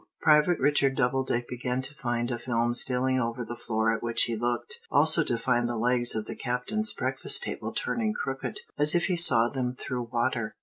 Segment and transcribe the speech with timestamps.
[0.21, 4.35] Private Richard Doubledick began to find a film stealing over the floor at which he
[4.35, 9.05] looked; also to find the legs of the Captain's breakfast table turning crooked, as if
[9.05, 10.55] he saw them through water.